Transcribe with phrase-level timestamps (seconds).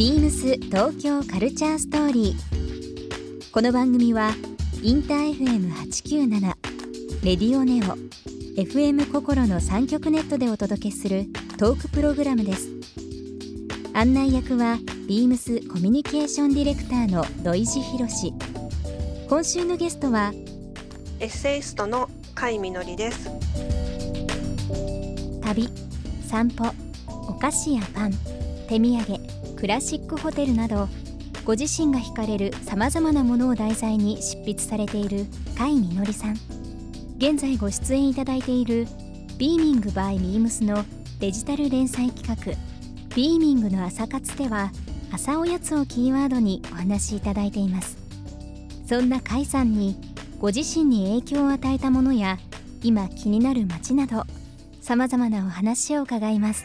[0.00, 3.50] ビームス東京カルチャーストーリー。
[3.52, 4.30] この番組は
[4.82, 6.40] インター FM897
[7.22, 7.98] レディオネオ
[8.58, 11.26] FM 心の三極ネットでお届けする
[11.58, 12.70] トークプログラムです。
[13.92, 18.32] 案内役はビームスコミュニケーションディレクターの土井博志。
[19.28, 20.32] 今週のゲストは
[21.18, 23.28] エッセイストの甲斐みのりです。
[25.42, 25.68] 旅、
[26.26, 26.72] 散歩、
[27.28, 28.12] お菓子やパン、
[28.66, 29.29] 手土産。
[29.60, 30.88] クラシックホテルなど
[31.44, 35.26] ご自身が惹かれるさまざまなものを題材に執筆されている
[35.58, 36.32] 甲斐みのりさん。
[37.18, 38.86] 現在ご出演いただいている
[39.36, 40.82] 「ビーミングバイミームスの
[41.18, 42.56] デジタル連載企画
[43.14, 44.72] 「ビーミングの朝活」では
[45.12, 47.98] 朝おやつをキーワードにお話しいただいています。
[48.88, 49.94] そんな甲斐さんに
[50.38, 52.38] ご自身に影響を与えたものや
[52.82, 54.24] 今気になる街など
[54.80, 56.64] さまざまなお話を伺います。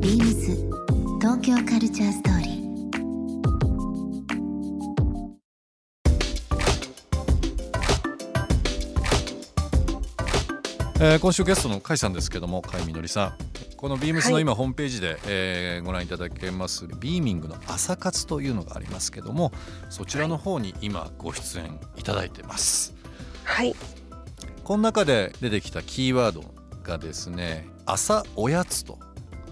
[0.00, 0.56] ビームス
[1.20, 2.60] 東京カルチャーストーリー。
[11.02, 13.76] えー、今週ゲストの甲斐さんですけども甲斐みのりさん。
[13.76, 19.52] このビームスの今ホームページで、えー、ご覧いただけますビーミングの朝活というのがありますけども
[19.90, 22.94] そちらの方に今ご出演いただいてます。
[23.44, 23.76] はい。
[24.64, 26.42] この中で出てきたキーワード
[26.84, 28.98] がですね朝おやつと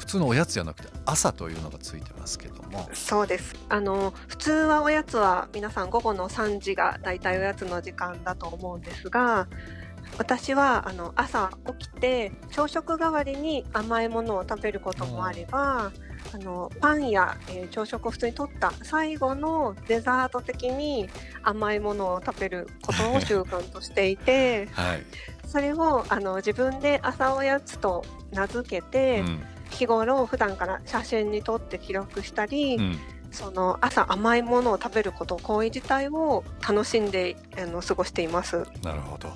[0.00, 2.88] 普通のおやつじゃなくて朝というのがついてますけども。
[2.94, 3.54] そうです。
[3.68, 9.46] あの普通はおやつは皆さん午後の3時がだいたいおやつの時間だと思うんですが
[10.16, 15.92] 私はあの朝起きて朝食代わりに甘いものを食べることもあれば、
[16.32, 21.10] あのパンや、えー、朝食を普通にとった最後のデザート的に
[21.42, 25.02] 甘いものを食べることを習慣としていて、はい、
[25.46, 32.98] それをあの自分で朝おやつと名付けて、うん日頃普段から写真に撮って記録したり、うん、
[33.30, 38.64] その朝甘いものを食べること行為自体を楽しんであの過ごしています。
[38.82, 39.30] なるほど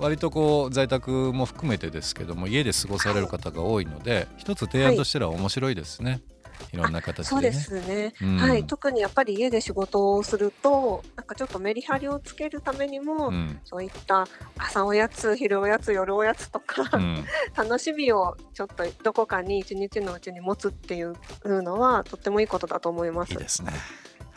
[0.00, 6.10] 割とこう在宅も含めてですけども家で過ごされる方が多いので、はい、一つ提案としては面白いですね。
[6.10, 6.33] はい
[6.72, 8.66] いろんな形で、ね、そうですね、うん、はい。
[8.66, 14.26] 特にやっぱり家で仕事をするとなんかちょっとメリハリをつけるためにも、うん、そういった
[14.58, 17.24] 朝おやつ昼おやつ夜おやつとか、うん、
[17.56, 23.32] 楽しみをちょっとどこかに一日のうちに持つっていうのはとってもいいことだと思います。
[23.32, 23.72] いいですね。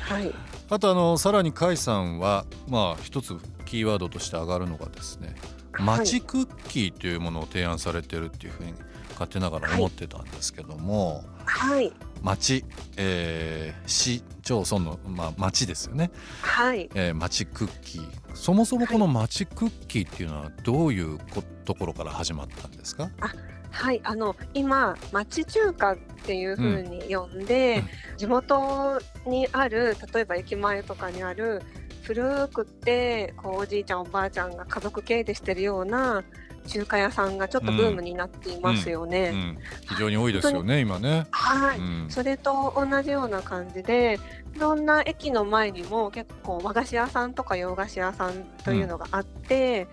[0.00, 0.32] はい、
[0.70, 5.34] あとあのさらに甲斐さんはまあ一つキーワードとして上がるのがですね
[5.78, 8.74] 街クッキーというものを提案されてるっていうふうに
[9.20, 11.92] 勝手ながら思ってたんですけども、はい、
[12.22, 12.64] 町、
[12.96, 16.10] えー、市町村の、まあ、町ですよね、
[16.40, 16.88] はい。
[16.94, 18.08] えー、町クッキー。
[18.34, 21.18] そもそもこの町クッキーっていうのはどういう
[21.66, 23.10] ところから始まったんですか？
[23.20, 23.30] あ
[23.70, 24.00] はい。
[24.04, 28.16] あの今町中華っていうふうに呼んで、うん。
[28.16, 31.60] 地元にある例えば駅前とかにある
[32.02, 36.24] 古くてこうおじいちゃんおばあちゃんが家族経営でしてるような
[36.66, 39.30] 中華屋さんがちょっとブームになっていますよね。
[39.32, 39.36] うん。
[39.36, 39.42] うん。
[39.42, 41.26] うん、非常に多いですよね、今ね。
[41.30, 44.18] はい、それと同じような感じで、
[44.54, 49.86] いろんな駅の前にも結構和菓子屋さんとか洋菓子屋さんというのがあって、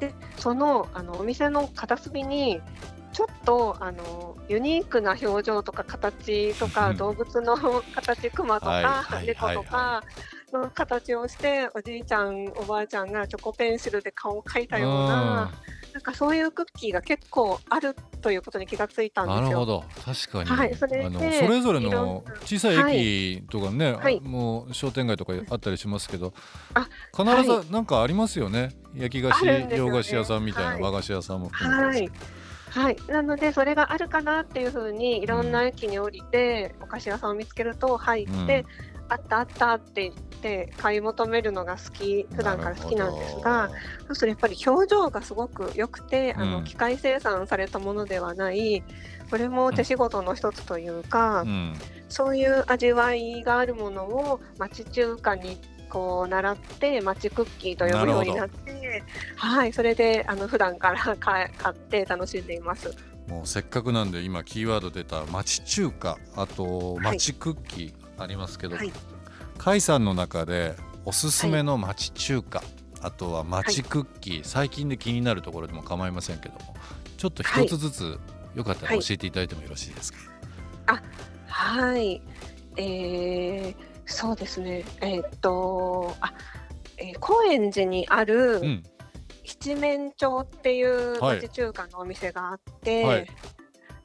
[0.00, 2.60] でそのあのお店の片隅に
[3.12, 7.56] ちょっとあのユニークな表情とか形とか動物の
[7.94, 10.02] 形クマとか猫とか
[10.52, 15.52] の形をしておじいちゃんおばあちゃんがチョコペンシルで顔を描いたような
[15.94, 19.42] なんかそういうクッキーが結構あるということに気がついたんですよ。
[19.42, 19.84] なるほど。
[20.04, 26.34] 確かに、はい、それあのそれぞれの小さい駅とかね、はい、もう商店街とかあったりしますけど、
[27.16, 32.00] 必ずなんかありますよね、焼き菓子、ね、洋菓子屋さんみたいな、和菓子屋さんも含めて。
[32.00, 32.10] はい。
[32.70, 43.70] はい、なのでそれがあるかなっていうふうにいろんな駅に降りて、お菓子屋さんを見つけると入って、うん、あったあったって言って買い求めるのが好き普段から好きなんですが
[44.06, 48.82] そうするとやっぱり表情がすごく良くて、うん、あの機械生産されたものではない
[49.30, 51.74] これも手仕事の一つというか、うん、
[52.08, 55.58] そういう味わいがあるものを町中華に
[55.88, 59.02] こう習って町クッキーと呼ぶようになって
[59.36, 62.94] はいそれであの普段から買って楽しんでいます。
[63.28, 68.96] もうせっかくなんで今キーワード出た町中華あと町クッキーありますけど、はい、甲
[69.58, 70.74] 斐さんの中で
[71.04, 72.68] おすすめの町中華、はい、
[73.02, 76.60] あとは町クッキー、はい、最近で気になるところでも構いませんけども
[77.16, 78.18] ちょっと一つずつ、
[78.54, 80.18] よかったら教えていただいてもよろしいですか？
[80.86, 81.02] あ
[81.46, 82.20] はい。
[82.76, 84.84] えー、そうですね。
[85.00, 86.34] えー、っとあ、
[86.98, 88.82] えー、高円寺にある、うん。
[89.44, 93.26] 七面鳥っていう町中華のお店があって、はい、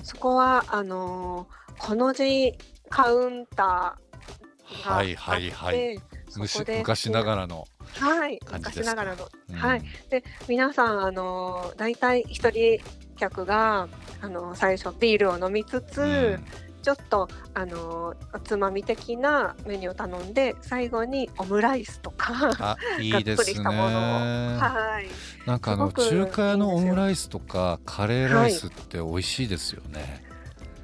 [0.03, 2.57] そこはあのー、この字
[2.89, 6.00] カウンターがはいはいはい。
[6.38, 7.65] 昔ながらの
[7.95, 9.81] はい昔ながらの、うん、はい。
[10.09, 12.80] で皆さんあの大体一人
[13.18, 13.88] 客が
[14.21, 16.45] あの最初ビールを飲みつつ、うん。
[16.81, 23.65] ちょっとあのおつまみ的なメニューを頼んで最後にオムライスとかいいですね。
[23.65, 25.09] はい、
[25.47, 30.29] なんかあの中華屋のオムライスとかカレーライスって美味しいですよね、はい、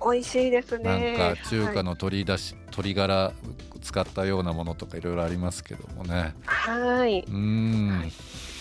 [0.05, 1.17] 美味しいですね。
[1.17, 3.33] なんか中華の鶏だし、はい、鶏ガラ
[3.81, 6.35] 使ったようなものとかいろいろありますけどもね。
[6.45, 7.21] はい。
[7.27, 8.11] うん。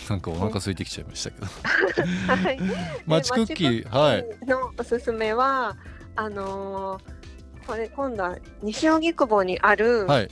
[0.09, 1.47] なんかお腹空いてきちゃいましたけど。
[1.47, 2.59] はい。
[3.07, 4.27] マチクッキー、はい。
[4.47, 5.77] のおすすめは、
[6.17, 10.29] あのー、これ今度は西荻窪にある、はい、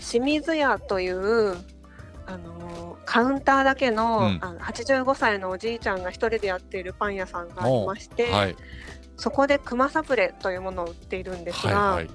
[0.00, 1.56] 清水屋という
[2.26, 8.56] あのカウンターだけの,、うん、あの85歳のおじいちゃんが一人でやっているパン屋さんがありまして、はい、
[9.18, 12.10] そこで熊サブレというものを売っているんですが、はいは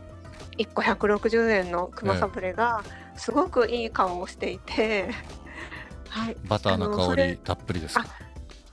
[0.58, 2.84] い、1個160円の熊サブレが
[3.16, 5.12] すごくいい顔をしていて、
[6.10, 8.06] はい、バターの香りたっぷりですか？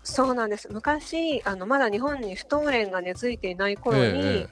[0.02, 0.68] そうなんです。
[0.72, 4.48] 昔あのまだ日本にシュトーレンが根付いていない頃に、えー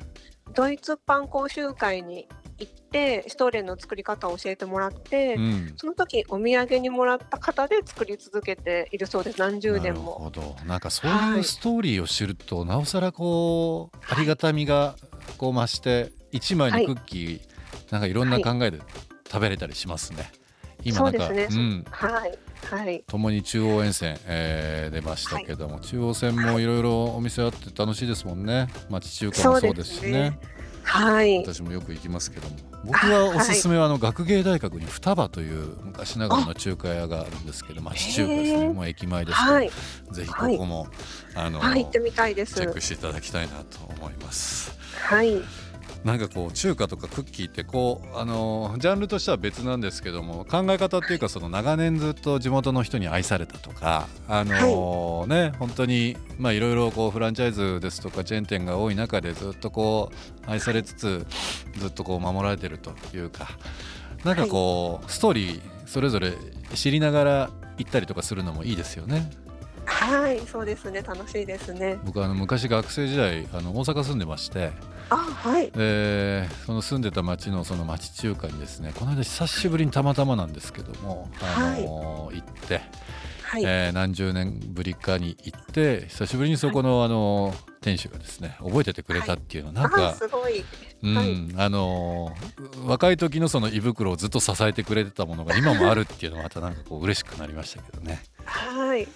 [0.55, 2.27] ドイツパン講習会に
[2.59, 10.19] 行ってシュトーレンの作り方を教えてもらって、うん、その時お土産にもらった方で作り続けているそうです何十年も。
[10.33, 10.57] なるほど。
[10.67, 14.97] なんかそういうストーリーを知ると、はい、なおさらこうありがたみが
[15.37, 17.41] こう増して1枚のクッキー、はい、
[17.93, 18.81] なんかいろんな考えで
[19.27, 20.19] 食べれたりしますね。
[20.19, 20.31] はい、
[20.85, 22.39] 今なんか、ね、うん、はい。
[22.65, 28.69] はい、共に中央沿線、えー、出ましたけども、はい、中央線もいろいろお店あって楽しいですもんね。
[28.91, 30.39] 町中華もそうですしね。
[30.89, 32.57] はい、私もよく行きますけども。
[32.85, 38.69] 僕はおすすめはあの学芸大学に双葉という昔ながらの中華屋があるんですけど町中華ですね。
[38.69, 39.71] もう駅前ですけど、はい、
[40.13, 40.87] ぜひここも、
[41.35, 42.55] あの、行ってみたいです。
[42.55, 44.73] チェックしていただきたいなと思います。
[44.93, 45.43] はい
[46.05, 60.13] なんかこう中華とかクッキーってこうあのジャンルとしては別なんですけども考え方っていうかその長年ずっと地元の人に愛されたとかあのね本当にまあいろいろこうフランチャイズですとかチェーン店が多い中でずっとこ
[60.47, 61.27] う愛されつつ
[61.79, 63.49] ずっとこう守られてるというか
[64.25, 66.33] なんかこうストーリーそれぞれ
[66.75, 69.31] 知りながら行ったりとかするのもいいですよね。
[69.85, 71.01] はいそうですね。
[71.01, 71.99] 楽しいですね。
[72.05, 74.73] 僕あの昔学生時代あの大阪住んでまして
[75.11, 75.71] あはい。
[75.71, 82.81] でその住んでた町のその町中華にですねこの間久しぶりにたまたまなんですけども、あの、はい、行って、
[83.43, 90.65] はい、えー、何十年ぶりかに行って久しぶりにそこの、はい、あの店主がですね覚えててくれたっていうの、はい、なんかすごい、
[91.03, 92.31] うん、あの
[92.85, 98.23] 若い時のその胃袋をずっと支えてくれてたものが今もあるっていうのはまたなんかこう嬉しくなりましたけどね。
[98.45, 99.09] はい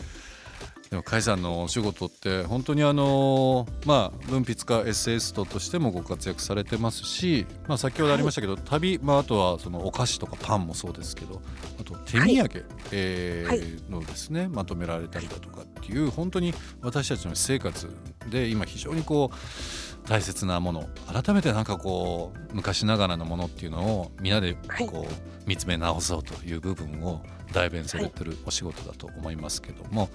[0.93, 11.41] でも甲斐さんのお仕事って本当にあのまあ文筆家エッセイストとしてもご活躍されてますし、まあ、先ほどありましたけど、はい、旅、まあ、あとはそのお菓子とかパンもそうですけど
[11.81, 12.51] あと手土産、はい、
[12.93, 16.53] えー、のですね、まとめられたりだとかっていう本当に
[16.83, 17.89] 私たちの私生活
[18.29, 20.89] で今非常にこう大切なもの。
[21.07, 24.57] 改めてなんかこう昔ながらのものっていうのをみんなで
[24.91, 30.09] こう見つめ直そうという部分を代弁されてるお仕事だと思いますけども、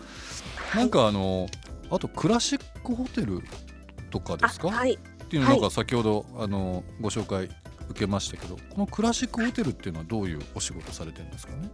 [0.72, 1.48] はい、なんかあの
[1.90, 3.42] あとクラシックホテル
[4.10, 7.50] とかですか、はい、っていうのなんか先ほど、あのご紹介
[7.90, 11.70] 受けましたけどこのクラシックホテルっていうのはどういうお仕事されてるんですかね？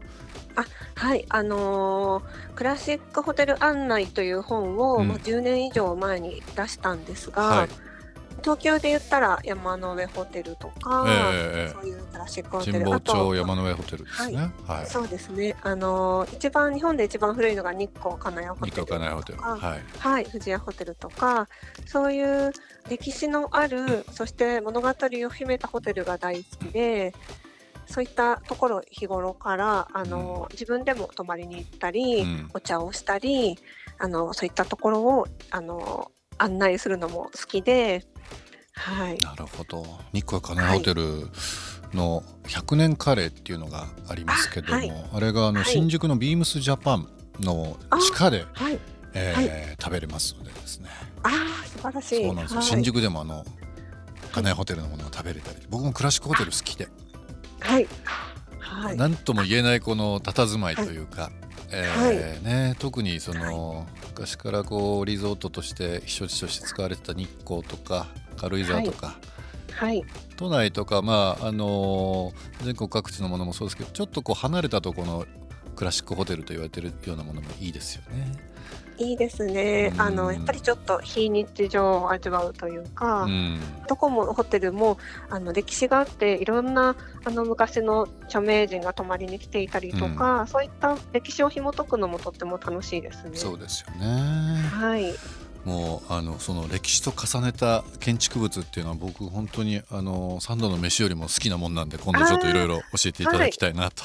[0.55, 0.65] あ
[0.95, 1.25] はい。
[1.29, 7.69] あのー、クラシックホテル案内という本を、うん、10年以上前に出したんですが、はい
[8.43, 15.55] 東京で言ったら山の上ホテルとか、えー、そういうクラシックホテル神保町山の上ホテルですね、はい、はい、そうですね。
[15.61, 18.93] あの一番日本で一番古いのが日光金谷ホテルとか。
[18.93, 19.39] 金谷ホテル。
[19.39, 21.47] はい、はい、富士屋ホテルとか。
[21.85, 22.51] そういう
[22.89, 27.13] 歴史のあるそして物語を秘めたホテルが大好きで
[27.85, 33.57] そういったところ日頃からあの、うん、自分でも泊まりに行ったり、うん、お茶をしたり
[33.99, 38.05] あのそういったところをあの案内するのも好きで
[38.75, 39.83] はい、なるほど。
[40.13, 41.29] 日光金谷ホテル
[41.93, 47.07] の100年カレーっていうのがありますけども、はい、あれがあの新宿のビームスジャパン
[47.39, 48.79] の地下で、はい、
[49.13, 50.89] えー、はい、食べれますのでですね。
[51.23, 52.25] ああ素晴らしい。
[52.25, 53.45] そうなんですよ、はい、新宿でもあの
[54.31, 56.87] 金谷ホテルのものを食べれたり僕もクラシックホテル好きで。
[57.59, 57.87] はい。
[58.59, 61.31] はい、なんとも言えないこの佇まいというか、はい、
[61.71, 69.17] えー、ね、特にその、昔からこうリゾートとして避暑地として使われてた日光とか軽井沢とか、
[69.75, 70.03] はい、
[70.37, 75.25] 都内とか、まああのー、全国各地のものもそうですけどちょっとこう離れたところの
[75.75, 78.53] クラシックホテルと言われてるようなものもいいですよね。
[78.97, 84.97] いいですね、あのやっぱりちょっと非日常を味わうというか、うん、どこもホテルも
[85.29, 93.35] あの歴史があっていろんなあの昔の著名人が泊まりに来ていたりとか、うん、そういった歴史を紐解くのもとっても楽しいですね。
[93.35, 94.61] そうですよね。
[94.61, 95.13] はい
[95.65, 104.03] もうあのその歴史と重ねた建築物っていうのは僕本当にあの三度の飯よりも好きなもんなんで今度ちょっといろいろ教えていただきたいなと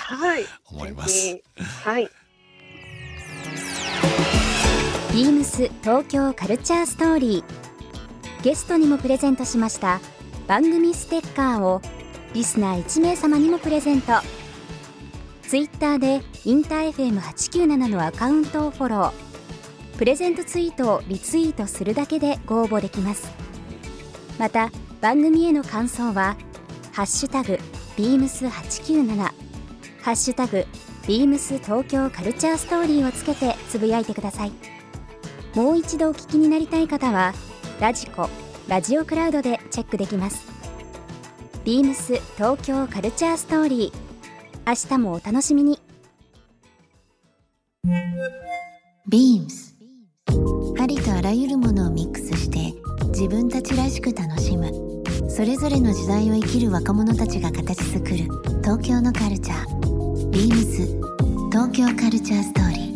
[0.71, 1.41] 思います。
[1.83, 2.11] はい、はい。
[5.13, 10.01] ビームス東京カルチャーストーリーゲストにもプレゼントしました
[10.47, 11.83] 番組ステッカーを
[12.35, 14.13] リスナー1名様にもプレゼント
[15.43, 19.28] ツイッターでインター FM897 のアカウントをフォロー
[19.99, 23.29] プレゼントツイートをリツイートするだけでご応募できます。
[24.39, 26.37] また番組への感想は
[26.95, 27.59] 「ハッシュタグ
[27.97, 29.17] ビームス897」
[30.01, 30.65] ハッシュタグ
[31.09, 34.53] ビームス東京カルチャーストーリーをつけてつぶやいてください。
[35.57, 37.35] もう一度お聞きになりたい方は
[37.81, 38.29] ラジコ
[38.69, 40.47] ラジオクラウドでチェックできます。
[41.65, 44.09] ビームス東京カルチャーストーリー。
[44.65, 45.81] 明日もお楽しみに。
[49.09, 49.78] ビームス。
[50.89, 52.75] りとあらゆるものをミックスして
[53.09, 54.73] 自分たちらしく楽しむ
[55.31, 58.17] それぞれの時代を生きる若者たちが形作る
[58.63, 60.87] 東京のカルチャービームス
[61.53, 62.89] 東京カルチャーストーリー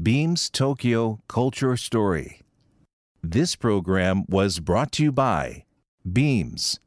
[0.00, 2.42] Beams Tokyo Culture Story.
[3.22, 5.64] This program was brought to you by
[6.06, 6.78] Beams.